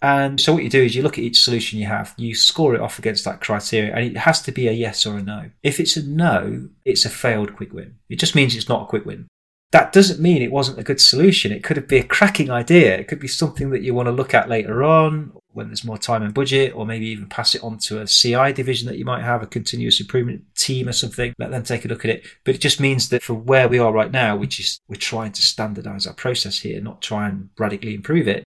And 0.02 0.40
so 0.40 0.54
what 0.54 0.64
you 0.64 0.70
do 0.70 0.84
is 0.84 0.96
you 0.96 1.02
look 1.02 1.18
at 1.18 1.24
each 1.24 1.44
solution 1.44 1.80
you 1.80 1.88
have, 1.88 2.14
you 2.18 2.36
score 2.36 2.76
it 2.76 2.82
off 2.82 3.00
against 3.00 3.26
that 3.26 3.42
criteria, 3.42 3.94
and 3.94 4.06
it 4.06 4.18
has 4.18 4.42
to 4.44 4.52
be 4.52 4.68
a 4.68 4.72
yes 4.72 5.06
or 5.06 5.18
a 5.18 5.24
no. 5.24 5.50
If 5.64 5.80
it's 5.80 5.98
a 5.98 6.06
no, 6.06 6.70
it's 6.86 7.06
a 7.06 7.10
failed 7.10 7.56
quick 7.56 7.74
win. 7.74 7.96
It 8.10 8.20
just 8.20 8.36
means 8.36 8.56
it's 8.56 8.70
not 8.70 8.84
a 8.84 8.88
quick 8.88 9.06
win 9.06 9.28
that 9.76 9.92
doesn't 9.92 10.22
mean 10.22 10.42
it 10.42 10.54
wasn't 10.54 10.80
a 10.80 10.84
good 10.84 11.02
solution. 11.02 11.52
It 11.52 11.62
could 11.62 11.86
be 11.86 11.98
a 11.98 12.04
cracking 12.04 12.50
idea. 12.50 12.98
It 12.98 13.10
could 13.10 13.20
be 13.20 13.28
something 13.28 13.72
that 13.72 13.82
you 13.82 13.94
want 13.94 14.08
to 14.08 14.14
look 14.14 14.34
at 14.34 14.48
later 14.48 14.86
on 14.86 15.34
when 15.56 15.68
there's 15.68 15.84
more 15.84 15.98
time 15.98 16.22
and 16.22 16.34
budget, 16.34 16.74
or 16.76 16.86
maybe 16.86 17.08
even 17.08 17.28
pass 17.28 17.56
it 17.56 17.64
on 17.64 17.78
to 17.80 18.02
a 18.02 18.08
CI 18.08 18.54
division 18.54 18.88
that 18.88 18.98
you 18.98 19.06
might 19.06 19.24
have, 19.24 19.42
a 19.42 19.48
continuous 19.48 20.00
improvement 20.00 20.44
team 20.56 20.88
or 20.88 20.92
something. 20.92 21.34
Let 21.40 21.52
them 21.52 21.64
take 21.64 21.86
a 21.86 21.88
look 21.88 22.06
at 22.06 22.12
it. 22.12 22.26
But 22.44 22.56
it 22.56 22.62
just 22.62 22.80
means 22.80 23.10
that 23.10 23.24
for 23.24 23.34
where 23.34 23.68
we 23.68 23.80
are 23.80 23.92
right 23.94 24.12
now, 24.12 24.36
which 24.36 24.60
is 24.60 24.80
we're 24.88 24.96
trying 24.98 25.32
to 25.32 25.42
standardize 25.42 26.06
our 26.06 26.14
process 26.14 26.60
here, 26.60 26.82
not 26.82 27.02
try 27.02 27.28
and 27.28 27.50
radically 27.58 27.96
improve 27.96 28.28
it, 28.28 28.44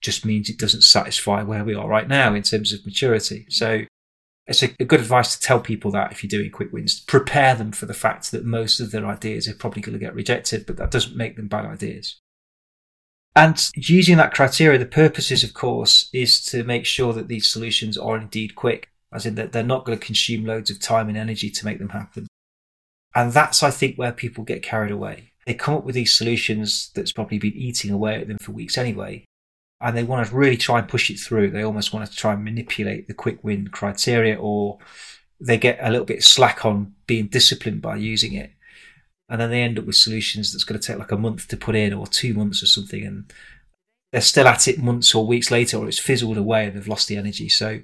just 0.00 0.24
means 0.24 0.48
it 0.48 0.58
doesn't 0.58 0.82
satisfy 0.82 1.42
where 1.42 1.64
we 1.64 1.74
are 1.74 1.88
right 1.88 2.08
now 2.08 2.34
in 2.34 2.42
terms 2.42 2.72
of 2.72 2.84
maturity. 2.86 3.46
So 3.48 3.82
it's 4.46 4.62
a, 4.62 4.68
good 4.68 5.00
advice 5.00 5.34
to 5.34 5.40
tell 5.40 5.60
people 5.60 5.90
that 5.92 6.12
if 6.12 6.22
you're 6.22 6.28
doing 6.28 6.50
quick 6.50 6.72
wins, 6.72 7.00
prepare 7.00 7.54
them 7.54 7.72
for 7.72 7.86
the 7.86 7.94
fact 7.94 8.30
that 8.30 8.44
most 8.44 8.78
of 8.78 8.90
their 8.90 9.06
ideas 9.06 9.48
are 9.48 9.54
probably 9.54 9.82
going 9.82 9.98
to 9.98 10.04
get 10.04 10.14
rejected, 10.14 10.66
but 10.66 10.76
that 10.76 10.90
doesn't 10.90 11.16
make 11.16 11.36
them 11.36 11.48
bad 11.48 11.64
ideas. 11.64 12.20
And 13.36 13.70
using 13.74 14.16
that 14.16 14.32
criteria, 14.32 14.78
the 14.78 14.86
purpose 14.86 15.30
is, 15.30 15.42
of 15.42 15.54
course, 15.54 16.08
is 16.12 16.44
to 16.46 16.62
make 16.62 16.86
sure 16.86 17.12
that 17.12 17.28
these 17.28 17.50
solutions 17.50 17.98
are 17.98 18.16
indeed 18.16 18.54
quick, 18.54 18.90
as 19.12 19.26
in 19.26 19.34
that 19.34 19.52
they're 19.52 19.64
not 19.64 19.84
going 19.84 19.98
to 19.98 20.06
consume 20.06 20.44
loads 20.44 20.70
of 20.70 20.78
time 20.78 21.08
and 21.08 21.18
energy 21.18 21.50
to 21.50 21.64
make 21.64 21.78
them 21.78 21.88
happen. 21.88 22.28
And 23.14 23.32
that's, 23.32 23.62
I 23.62 23.70
think, 23.70 23.96
where 23.96 24.12
people 24.12 24.44
get 24.44 24.62
carried 24.62 24.92
away. 24.92 25.32
They 25.46 25.54
come 25.54 25.74
up 25.74 25.84
with 25.84 25.94
these 25.94 26.16
solutions 26.16 26.90
that's 26.94 27.12
probably 27.12 27.38
been 27.38 27.54
eating 27.54 27.90
away 27.90 28.20
at 28.20 28.28
them 28.28 28.38
for 28.38 28.52
weeks 28.52 28.78
anyway 28.78 29.24
and 29.84 29.94
they 29.94 30.02
want 30.02 30.26
to 30.26 30.34
really 30.34 30.56
try 30.56 30.78
and 30.78 30.88
push 30.88 31.10
it 31.10 31.20
through. 31.20 31.50
They 31.50 31.62
almost 31.62 31.92
want 31.92 32.10
to 32.10 32.16
try 32.16 32.32
and 32.32 32.42
manipulate 32.42 33.06
the 33.06 33.12
quick 33.12 33.44
win 33.44 33.68
criteria, 33.68 34.34
or 34.34 34.78
they 35.38 35.58
get 35.58 35.78
a 35.78 35.90
little 35.90 36.06
bit 36.06 36.24
slack 36.24 36.64
on 36.64 36.94
being 37.06 37.26
disciplined 37.26 37.82
by 37.82 37.96
using 37.96 38.32
it. 38.32 38.53
And 39.34 39.40
then 39.40 39.50
they 39.50 39.62
end 39.62 39.80
up 39.80 39.84
with 39.84 39.96
solutions 39.96 40.52
that's 40.52 40.62
going 40.62 40.80
to 40.80 40.86
take 40.86 40.96
like 40.96 41.10
a 41.10 41.18
month 41.18 41.48
to 41.48 41.56
put 41.56 41.74
in 41.74 41.92
or 41.92 42.06
two 42.06 42.34
months 42.34 42.62
or 42.62 42.66
something. 42.66 43.04
And 43.04 43.32
they're 44.12 44.20
still 44.20 44.46
at 44.46 44.68
it 44.68 44.78
months 44.78 45.12
or 45.12 45.26
weeks 45.26 45.50
later, 45.50 45.76
or 45.76 45.88
it's 45.88 45.98
fizzled 45.98 46.36
away 46.36 46.66
and 46.66 46.76
they've 46.76 46.86
lost 46.86 47.08
the 47.08 47.16
energy. 47.16 47.48
So 47.48 47.80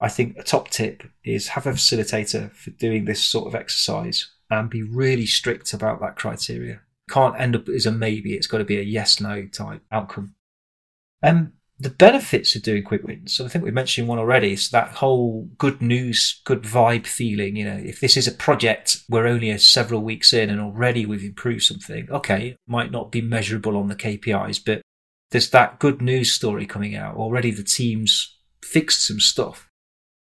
I 0.00 0.08
think 0.08 0.36
a 0.36 0.42
top 0.42 0.70
tip 0.70 1.04
is 1.22 1.46
have 1.50 1.68
a 1.68 1.70
facilitator 1.70 2.50
for 2.50 2.70
doing 2.70 3.04
this 3.04 3.22
sort 3.22 3.46
of 3.46 3.54
exercise 3.54 4.28
and 4.50 4.68
be 4.68 4.82
really 4.82 5.24
strict 5.24 5.72
about 5.72 6.00
that 6.00 6.16
criteria. 6.16 6.80
Can't 7.08 7.40
end 7.40 7.54
up 7.54 7.68
as 7.68 7.86
a 7.86 7.92
maybe. 7.92 8.34
It's 8.34 8.48
got 8.48 8.58
to 8.58 8.64
be 8.64 8.80
a 8.80 8.82
yes 8.82 9.20
no 9.20 9.46
type 9.46 9.82
outcome. 9.92 10.34
And 11.22 11.52
the 11.80 11.90
benefits 11.90 12.56
of 12.56 12.62
doing 12.62 12.82
quick 12.82 13.04
wins. 13.04 13.32
So 13.32 13.44
I 13.44 13.48
think 13.48 13.64
we 13.64 13.70
mentioned 13.70 14.08
one 14.08 14.18
already. 14.18 14.52
is 14.52 14.70
that 14.70 14.94
whole 14.94 15.48
good 15.58 15.80
news, 15.80 16.40
good 16.44 16.62
vibe 16.62 17.06
feeling. 17.06 17.54
You 17.54 17.64
know, 17.66 17.80
if 17.84 18.00
this 18.00 18.16
is 18.16 18.26
a 18.26 18.32
project, 18.32 18.98
we're 19.08 19.28
only 19.28 19.50
a 19.50 19.58
several 19.58 20.02
weeks 20.02 20.32
in 20.32 20.50
and 20.50 20.60
already 20.60 21.06
we've 21.06 21.22
improved 21.22 21.62
something. 21.62 22.08
Okay, 22.10 22.56
might 22.66 22.90
not 22.90 23.12
be 23.12 23.20
measurable 23.20 23.76
on 23.76 23.88
the 23.88 23.96
KPIs, 23.96 24.60
but 24.64 24.82
there's 25.30 25.50
that 25.50 25.78
good 25.78 26.02
news 26.02 26.32
story 26.32 26.66
coming 26.66 26.96
out. 26.96 27.16
Already 27.16 27.52
the 27.52 27.62
team's 27.62 28.36
fixed 28.62 29.06
some 29.06 29.20
stuff. 29.20 29.68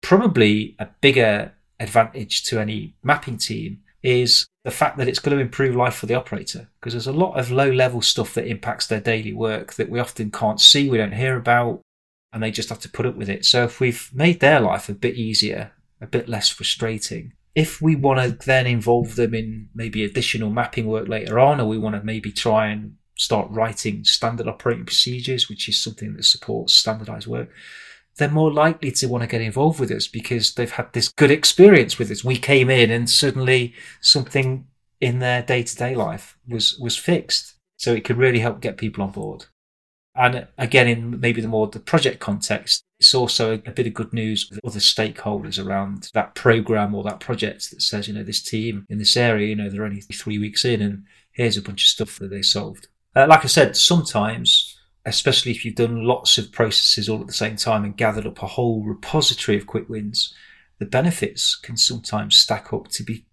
Probably 0.02 0.76
a 0.78 0.88
bigger 1.00 1.52
advantage 1.78 2.44
to 2.44 2.58
any 2.58 2.94
mapping 3.02 3.36
team 3.36 3.80
is 4.04 4.46
the 4.64 4.70
fact 4.70 4.98
that 4.98 5.08
it's 5.08 5.18
going 5.18 5.36
to 5.36 5.42
improve 5.42 5.74
life 5.74 5.94
for 5.94 6.06
the 6.06 6.14
operator 6.14 6.68
because 6.78 6.92
there's 6.92 7.06
a 7.06 7.12
lot 7.12 7.38
of 7.38 7.50
low 7.50 7.70
level 7.70 8.02
stuff 8.02 8.34
that 8.34 8.46
impacts 8.46 8.86
their 8.86 9.00
daily 9.00 9.32
work 9.32 9.74
that 9.74 9.88
we 9.88 9.98
often 9.98 10.30
can't 10.30 10.60
see, 10.60 10.88
we 10.88 10.98
don't 10.98 11.12
hear 11.12 11.36
about, 11.36 11.80
and 12.32 12.42
they 12.42 12.50
just 12.50 12.68
have 12.68 12.80
to 12.80 12.88
put 12.88 13.06
up 13.06 13.16
with 13.16 13.30
it. 13.30 13.44
So 13.44 13.64
if 13.64 13.80
we've 13.80 14.10
made 14.12 14.40
their 14.40 14.60
life 14.60 14.88
a 14.88 14.94
bit 14.94 15.14
easier, 15.14 15.72
a 16.00 16.06
bit 16.06 16.28
less 16.28 16.50
frustrating, 16.50 17.32
if 17.54 17.80
we 17.80 17.96
want 17.96 18.20
to 18.20 18.46
then 18.46 18.66
involve 18.66 19.16
them 19.16 19.34
in 19.34 19.70
maybe 19.74 20.04
additional 20.04 20.50
mapping 20.50 20.86
work 20.86 21.08
later 21.08 21.38
on, 21.38 21.60
or 21.60 21.66
we 21.66 21.78
want 21.78 21.96
to 21.96 22.02
maybe 22.02 22.30
try 22.30 22.66
and 22.66 22.96
start 23.16 23.50
writing 23.50 24.04
standard 24.04 24.48
operating 24.48 24.84
procedures, 24.84 25.48
which 25.48 25.68
is 25.68 25.82
something 25.82 26.14
that 26.14 26.24
supports 26.24 26.74
standardized 26.74 27.26
work, 27.26 27.48
they're 28.16 28.30
more 28.30 28.52
likely 28.52 28.90
to 28.92 29.06
want 29.06 29.22
to 29.22 29.28
get 29.28 29.40
involved 29.40 29.80
with 29.80 29.90
us 29.90 30.06
because 30.06 30.54
they've 30.54 30.70
had 30.70 30.92
this 30.92 31.08
good 31.08 31.30
experience 31.30 31.98
with 31.98 32.10
us. 32.10 32.24
We 32.24 32.36
came 32.36 32.70
in 32.70 32.90
and 32.90 33.10
suddenly 33.10 33.74
something 34.00 34.66
in 35.00 35.18
their 35.18 35.42
day 35.42 35.62
to 35.62 35.76
day 35.76 35.94
life 35.94 36.38
was, 36.48 36.78
was 36.78 36.96
fixed. 36.96 37.54
So 37.76 37.92
it 37.92 38.04
could 38.04 38.16
really 38.16 38.38
help 38.38 38.60
get 38.60 38.76
people 38.76 39.02
on 39.02 39.10
board. 39.10 39.46
And 40.16 40.46
again, 40.56 40.86
in 40.86 41.18
maybe 41.18 41.40
the 41.40 41.48
more 41.48 41.66
the 41.66 41.80
project 41.80 42.20
context, 42.20 42.84
it's 43.00 43.14
also 43.14 43.54
a, 43.54 43.72
bit 43.72 43.88
of 43.88 43.94
good 43.94 44.12
news 44.12 44.48
with 44.48 44.60
other 44.64 44.78
stakeholders 44.78 45.64
around 45.64 46.08
that 46.14 46.36
program 46.36 46.94
or 46.94 47.02
that 47.02 47.18
project 47.18 47.70
that 47.70 47.82
says, 47.82 48.06
you 48.06 48.14
know, 48.14 48.22
this 48.22 48.40
team 48.40 48.86
in 48.88 48.98
this 48.98 49.16
area, 49.16 49.48
you 49.48 49.56
know, 49.56 49.68
they're 49.68 49.84
only 49.84 50.00
three 50.00 50.38
weeks 50.38 50.64
in 50.64 50.80
and 50.80 51.04
here's 51.32 51.56
a 51.56 51.62
bunch 51.62 51.82
of 51.82 51.88
stuff 51.88 52.18
that 52.20 52.30
they 52.30 52.42
solved. 52.42 52.86
Uh, 53.16 53.26
like 53.28 53.44
I 53.44 53.48
said, 53.48 53.76
sometimes 53.76 54.73
especially 55.06 55.52
if 55.52 55.64
you've 55.64 55.74
done 55.74 56.04
lots 56.04 56.38
of 56.38 56.52
processes 56.52 57.08
all 57.08 57.20
at 57.20 57.26
the 57.26 57.32
same 57.32 57.56
time 57.56 57.84
and 57.84 57.96
gathered 57.96 58.26
up 58.26 58.42
a 58.42 58.46
whole 58.46 58.82
repository 58.82 59.56
of 59.56 59.66
quick 59.66 59.88
wins, 59.88 60.34
the 60.78 60.86
benefits 60.86 61.56
can 61.56 61.76
sometimes 61.76 62.36
stack 62.36 62.72
up 62.72 62.88
to 62.88 63.02
be 63.02 63.26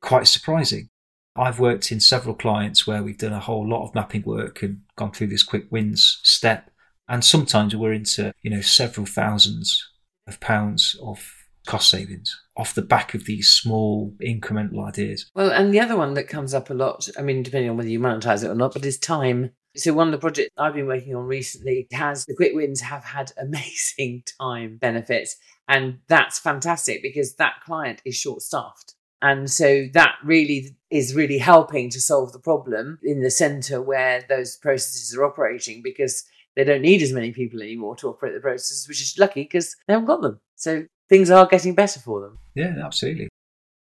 quite 0.00 0.28
surprising. 0.28 0.88
I've 1.36 1.58
worked 1.58 1.90
in 1.90 1.98
several 1.98 2.34
clients 2.34 2.86
where 2.86 3.02
we've 3.02 3.18
done 3.18 3.32
a 3.32 3.40
whole 3.40 3.68
lot 3.68 3.84
of 3.84 3.94
mapping 3.94 4.22
work 4.22 4.62
and 4.62 4.82
gone 4.96 5.12
through 5.12 5.28
this 5.28 5.42
quick 5.42 5.66
wins 5.70 6.20
step. 6.22 6.70
And 7.08 7.24
sometimes 7.24 7.74
we're 7.74 7.92
into, 7.92 8.32
you 8.42 8.50
know, 8.50 8.60
several 8.60 9.06
thousands 9.06 9.90
of 10.26 10.40
pounds 10.40 10.96
of 11.02 11.44
cost 11.66 11.90
savings 11.90 12.40
off 12.56 12.74
the 12.74 12.82
back 12.82 13.14
of 13.14 13.24
these 13.24 13.48
small 13.48 14.14
incremental 14.22 14.86
ideas. 14.86 15.30
Well, 15.34 15.50
and 15.50 15.74
the 15.74 15.80
other 15.80 15.96
one 15.96 16.14
that 16.14 16.28
comes 16.28 16.54
up 16.54 16.70
a 16.70 16.74
lot, 16.74 17.08
I 17.18 17.22
mean, 17.22 17.42
depending 17.42 17.70
on 17.70 17.76
whether 17.76 17.88
you 17.88 17.98
monetize 17.98 18.44
it 18.44 18.48
or 18.50 18.54
not, 18.54 18.74
but 18.74 18.84
is 18.84 18.98
time. 18.98 19.50
So 19.76 19.92
one 19.92 20.08
of 20.08 20.12
the 20.12 20.18
projects 20.18 20.50
I've 20.56 20.74
been 20.74 20.86
working 20.86 21.14
on 21.14 21.24
recently 21.24 21.88
has 21.92 22.24
the 22.24 22.34
quick 22.34 22.52
wins 22.54 22.80
have 22.80 23.04
had 23.04 23.32
amazing 23.38 24.24
time 24.40 24.78
benefits. 24.80 25.36
And 25.68 25.98
that's 26.08 26.38
fantastic 26.38 27.02
because 27.02 27.34
that 27.36 27.60
client 27.64 28.02
is 28.04 28.16
short 28.16 28.42
staffed. 28.42 28.94
And 29.22 29.50
so 29.50 29.86
that 29.94 30.16
really 30.22 30.76
is 30.90 31.14
really 31.14 31.38
helping 31.38 31.88
to 31.90 32.00
solve 32.00 32.32
the 32.32 32.38
problem 32.38 32.98
in 33.02 33.22
the 33.22 33.30
center 33.30 33.80
where 33.80 34.22
those 34.28 34.56
processes 34.56 35.16
are 35.16 35.24
operating 35.24 35.80
because 35.82 36.24
they 36.56 36.64
don't 36.64 36.82
need 36.82 37.00
as 37.00 37.12
many 37.12 37.32
people 37.32 37.62
anymore 37.62 37.96
to 37.96 38.08
operate 38.08 38.34
the 38.34 38.40
processes, 38.40 38.86
which 38.86 39.00
is 39.00 39.18
lucky 39.18 39.44
because 39.44 39.74
they 39.86 39.94
haven't 39.94 40.06
got 40.06 40.20
them. 40.20 40.40
So 40.56 40.84
things 41.08 41.30
are 41.30 41.46
getting 41.46 41.74
better 41.74 42.00
for 42.00 42.20
them. 42.20 42.38
Yeah, 42.54 42.74
absolutely. 42.84 43.28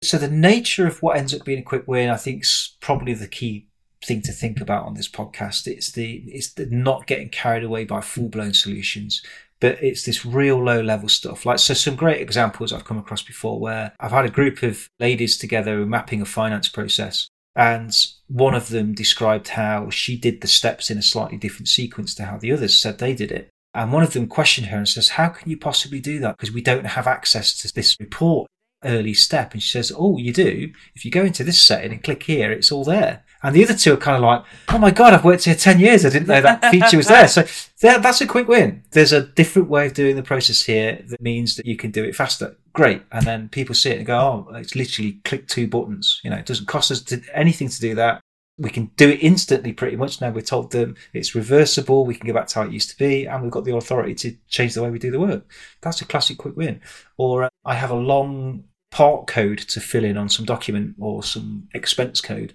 So 0.02 0.18
the 0.18 0.30
nature 0.30 0.88
of 0.88 1.02
what 1.04 1.18
ends 1.18 1.34
up 1.34 1.46
being 1.46 1.60
a 1.60 1.64
quick 1.64 1.84
win, 1.88 2.10
I 2.10 2.18
think, 2.18 2.42
is 2.44 2.76
probably 2.82 3.14
the 3.14 3.28
key 3.28 3.69
thing 4.04 4.22
to 4.24 4.32
think 4.32 4.62
about 4.62 4.86
on 4.86 4.94
this 4.94 5.10
podcast. 5.10 5.68
It's 5.68 5.92
the 5.92 6.24
it's 6.28 6.54
the 6.54 6.66
not 6.68 7.08
getting 7.08 7.30
carried 7.30 7.64
away 7.64 7.86
by 7.86 8.02
full 8.02 8.30
blown 8.30 8.54
solutions, 8.54 9.22
but 9.60 9.82
it's 9.84 10.04
this 10.04 10.26
real 10.26 10.64
low 10.64 10.82
level 10.82 11.10
stuff. 11.10 11.46
Like 11.46 11.60
so, 11.60 11.74
some 11.74 11.96
great 11.96 12.22
examples 12.22 12.72
I've 12.72 12.86
come 12.86 12.98
across 12.98 13.22
before 13.22 13.60
where 13.60 13.94
I've 14.00 14.12
had 14.12 14.26
a 14.26 14.30
group 14.30 14.64
of 14.64 14.90
ladies 15.00 15.38
together 15.38 15.86
mapping 15.86 16.22
a 16.22 16.26
finance 16.26 16.70
process, 16.70 17.28
and 17.56 17.96
one 18.28 18.56
of 18.56 18.70
them 18.70 18.94
described 18.94 19.50
how 19.50 19.90
she 19.90 20.18
did 20.18 20.42
the 20.42 20.48
steps 20.48 20.90
in 20.90 20.98
a 20.98 21.02
slightly 21.02 21.38
different 21.38 21.68
sequence 21.68 22.16
to 22.16 22.26
how 22.26 22.38
the 22.38 22.52
others 22.52 22.80
said 22.80 22.98
they 22.98 23.14
did 23.14 23.32
it. 23.32 23.50
And 23.74 23.94
one 23.94 24.04
of 24.04 24.14
them 24.14 24.28
questioned 24.28 24.68
her 24.68 24.78
and 24.78 24.90
says, 24.90 25.10
How 25.10 25.30
can 25.30 25.50
you 25.50 25.58
possibly 25.58 26.00
do 26.00 26.20
that? 26.20 26.38
Because 26.38 26.54
we 26.54 26.62
don't 26.62 26.86
have 26.86 27.08
access 27.08 27.56
to 27.58 27.74
this 27.74 27.96
report 28.00 28.50
early 28.84 29.14
step. 29.14 29.54
And 29.54 29.62
she 29.62 29.70
says, 29.70 29.92
Oh, 29.96 30.18
you 30.18 30.34
do? 30.34 30.72
If 30.96 31.06
you 31.06 31.12
go 31.12 31.24
into 31.24 31.44
this 31.44 31.62
setting 31.62 31.92
and 31.92 32.04
click 32.04 32.24
here, 32.24 32.52
it's 32.52 32.72
all 32.72 32.84
there. 32.84 33.24
And 33.42 33.56
the 33.56 33.64
other 33.64 33.74
two 33.74 33.94
are 33.94 33.98
kind 33.98 34.18
of 34.18 34.24
like, 34.24 34.44
Oh 34.68 34.78
my 34.78 34.92
God, 34.92 35.14
I've 35.14 35.24
worked 35.24 35.46
here 35.46 35.56
10 35.56 35.80
years. 35.80 36.06
I 36.06 36.10
didn't 36.10 36.28
know 36.28 36.42
that 36.42 36.66
feature 36.72 36.98
was 36.98 37.08
there. 37.08 37.28
So 37.30 37.46
that, 37.82 38.04
that's 38.04 38.22
a 38.22 38.28
quick 38.28 38.48
win. 38.48 38.84
There's 38.92 39.14
a 39.14 39.22
different 39.22 39.70
way 39.70 39.86
of 39.86 39.94
doing 39.94 40.16
the 40.16 40.24
process 40.24 40.64
here 40.64 41.02
that 41.08 41.22
means 41.22 41.56
that 41.56 41.66
you 41.66 41.78
can 41.78 41.92
do 41.92 42.04
it 42.04 42.16
faster. 42.16 42.58
Great. 42.74 43.04
And 43.12 43.26
then 43.26 43.50
people 43.50 43.76
see 43.76 43.92
it 43.92 43.98
and 43.98 44.06
go, 44.06 44.20
Oh, 44.50 44.56
it's 44.56 44.76
literally 44.76 45.22
click 45.24 45.48
two 45.48 45.68
buttons. 45.68 46.20
You 46.24 46.32
know, 46.32 46.38
it 46.38 46.46
doesn't 46.46 46.68
cost 46.68 46.92
us 46.92 47.02
to, 47.04 47.22
anything 47.34 47.70
to 47.70 47.80
do 47.80 47.96
that 47.96 48.22
we 48.60 48.70
can 48.70 48.92
do 48.98 49.10
it 49.10 49.24
instantly 49.24 49.72
pretty 49.72 49.96
much 49.96 50.20
now 50.20 50.30
we're 50.30 50.42
told 50.42 50.72
them 50.72 50.96
it's 51.14 51.34
reversible 51.34 52.06
we 52.06 52.14
can 52.14 52.28
go 52.28 52.34
back 52.34 52.48
to 52.48 52.56
how 52.56 52.66
it 52.66 52.74
used 52.74 52.90
to 52.90 52.98
be 52.98 53.26
and 53.26 53.42
we've 53.42 53.52
got 53.52 53.64
the 53.64 53.76
authority 53.76 54.14
to 54.14 54.36
change 54.50 54.74
the 54.74 54.84
way 54.84 54.90
we 54.90 55.00
do 55.00 55.10
the 55.10 55.20
work 55.20 55.50
that's 55.82 56.02
a 56.02 56.06
classic 56.06 56.38
quick 56.38 56.56
win 56.56 56.80
or 57.18 57.44
uh, 57.44 57.50
i 57.66 57.74
have 57.74 57.90
a 57.90 57.96
long 57.96 58.64
part 58.92 59.28
code 59.28 59.58
to 59.58 59.80
fill 59.80 60.04
in 60.04 60.18
on 60.18 60.28
some 60.28 60.46
document 60.46 60.96
or 61.00 61.24
some 61.24 61.68
expense 61.74 62.20
code 62.20 62.54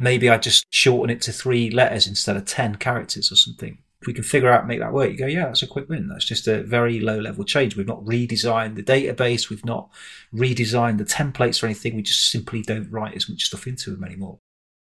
maybe 0.00 0.28
i 0.28 0.38
just 0.38 0.64
shorten 0.70 1.14
it 1.14 1.20
to 1.22 1.32
three 1.32 1.70
letters 1.70 2.06
instead 2.06 2.36
of 2.36 2.44
10 2.44 2.76
characters 2.76 3.30
or 3.30 3.36
something. 3.36 3.78
If 4.00 4.06
we 4.06 4.14
can 4.14 4.24
figure 4.24 4.50
out 4.50 4.66
make 4.66 4.80
that 4.80 4.94
work 4.94 5.10
you 5.10 5.18
go 5.18 5.26
yeah 5.26 5.46
that's 5.46 5.62
a 5.62 5.66
quick 5.66 5.88
win. 5.88 6.08
That's 6.08 6.24
just 6.24 6.48
a 6.48 6.62
very 6.62 7.00
low 7.00 7.18
level 7.18 7.44
change. 7.44 7.76
We've 7.76 7.86
not 7.86 8.04
redesigned 8.04 8.76
the 8.76 8.82
database. 8.82 9.50
We've 9.50 9.64
not 9.64 9.90
redesigned 10.34 10.98
the 10.98 11.04
templates 11.04 11.62
or 11.62 11.66
anything. 11.66 11.96
We 11.96 12.02
just 12.02 12.30
simply 12.30 12.62
don't 12.62 12.90
write 12.90 13.14
as 13.14 13.28
much 13.28 13.44
stuff 13.44 13.66
into 13.66 13.90
them 13.90 14.04
anymore. 14.04 14.38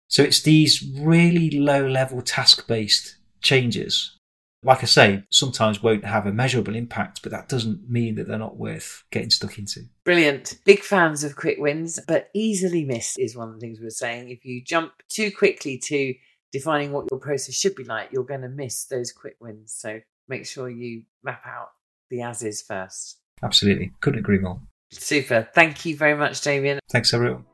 So 0.08 0.23
it's 0.23 0.42
these 0.42 0.82
really 0.96 1.50
low 1.50 1.87
level 1.87 2.23
task 2.23 2.66
based 2.66 3.16
changes. 3.42 4.16
Like 4.64 4.83
I 4.83 4.87
say, 4.87 5.25
sometimes 5.30 5.83
won't 5.83 6.04
have 6.06 6.26
a 6.26 6.33
measurable 6.33 6.75
impact, 6.75 7.23
but 7.23 7.30
that 7.33 7.49
doesn't 7.49 7.88
mean 7.88 8.14
that 8.14 8.26
they're 8.26 8.38
not 8.38 8.56
worth 8.56 9.04
getting 9.11 9.30
stuck 9.30 9.59
into. 9.59 9.83
Brilliant. 10.04 10.59
Big 10.64 10.80
fans 10.80 11.23
of 11.23 11.37
quick 11.37 11.59
wins, 11.59 12.00
but 12.09 12.30
easily 12.35 12.85
missed 12.85 13.18
is 13.18 13.37
one 13.37 13.49
of 13.49 13.54
the 13.54 13.61
things 13.61 13.78
we 13.78 13.87
are 13.87 13.90
saying. 13.90 14.30
If 14.30 14.44
you 14.44 14.62
jump 14.64 14.92
too 15.11 15.30
quickly 15.30 15.78
to 15.85 16.14
defining 16.50 16.92
what 16.92 17.06
your 17.11 17.21
process 17.21 17.54
should 17.54 17.75
be 17.75 17.85
like, 17.85 18.11
you're 18.11 18.25
going 18.25 18.40
to 18.40 18.49
miss 18.49 18.87
those 18.87 19.12
quick 19.12 19.37
wins. 19.38 19.73
So 19.73 20.00
make 20.28 20.47
sure 20.47 20.71
you 20.71 21.02
map 21.23 21.42
out 21.47 21.68
the 22.09 22.23
as 22.23 22.42
is 22.42 22.62
first. 22.62 23.18
Absolutely. 23.42 23.92
Couldn't 24.00 24.21
agree 24.21 24.38
more. 24.38 24.61
Super. 24.90 25.49
Thank 25.54 25.85
you 25.85 25.97
very 25.97 26.14
much, 26.14 26.40
Damion. 26.40 26.78
Thanks, 26.90 27.12
everyone. 27.12 27.44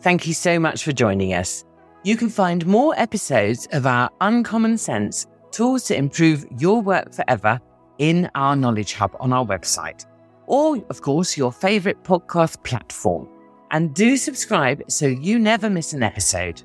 Thank 0.00 0.26
you 0.26 0.34
so 0.34 0.58
much 0.58 0.84
for 0.84 0.92
joining 0.92 1.32
us. 1.32 1.64
You 2.04 2.16
can 2.16 2.28
find 2.28 2.66
more 2.66 2.94
episodes 2.96 3.66
of 3.72 3.86
our 3.86 4.10
Uncommon 4.20 4.78
Sense 4.78 5.26
tools 5.52 5.84
to 5.84 5.96
improve 5.96 6.46
your 6.58 6.80
work 6.80 7.12
forever 7.12 7.60
in 7.98 8.30
our 8.34 8.54
Knowledge 8.56 8.94
Hub 8.94 9.16
on 9.20 9.32
our 9.32 9.44
website, 9.44 10.06
or, 10.46 10.82
of 10.88 11.02
course, 11.02 11.36
your 11.36 11.52
favorite 11.52 12.02
podcast 12.02 12.62
platform. 12.64 13.28
And 13.70 13.94
do 13.94 14.16
subscribe 14.16 14.82
so 14.88 15.06
you 15.06 15.38
never 15.38 15.68
miss 15.68 15.92
an 15.92 16.02
episode. 16.02 16.62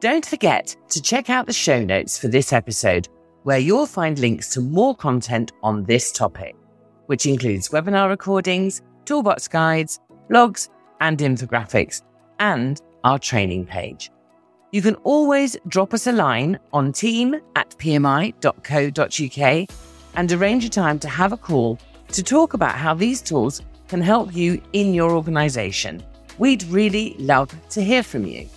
Don't 0.00 0.24
forget 0.24 0.76
to 0.88 1.00
check 1.00 1.30
out 1.30 1.46
the 1.46 1.52
show 1.52 1.82
notes 1.82 2.18
for 2.18 2.28
this 2.28 2.52
episode, 2.52 3.08
where 3.42 3.58
you'll 3.58 3.86
find 3.86 4.18
links 4.18 4.50
to 4.50 4.60
more 4.60 4.94
content 4.94 5.52
on 5.62 5.84
this 5.84 6.12
topic, 6.12 6.56
which 7.06 7.26
includes 7.26 7.70
webinar 7.70 8.08
recordings, 8.08 8.82
toolbox 9.04 9.48
guides, 9.48 9.98
blogs, 10.30 10.68
and 11.00 11.18
infographics 11.18 12.02
and 12.38 12.80
our 13.04 13.18
training 13.18 13.66
page. 13.66 14.10
You 14.72 14.82
can 14.82 14.94
always 14.96 15.56
drop 15.66 15.92
us 15.92 16.06
a 16.06 16.12
line 16.12 16.58
on 16.72 16.92
team 16.92 17.34
at 17.56 17.70
pmi.co.uk 17.70 19.68
and 20.14 20.32
arrange 20.32 20.64
a 20.64 20.68
time 20.68 20.98
to 21.00 21.08
have 21.08 21.32
a 21.32 21.36
call 21.36 21.78
to 22.12 22.22
talk 22.22 22.54
about 22.54 22.76
how 22.76 22.94
these 22.94 23.20
tools 23.20 23.62
can 23.88 24.00
help 24.00 24.34
you 24.34 24.62
in 24.72 24.94
your 24.94 25.10
organisation. 25.10 26.02
We'd 26.38 26.62
really 26.64 27.16
love 27.18 27.50
to 27.70 27.82
hear 27.82 28.04
from 28.04 28.26
you. 28.26 28.48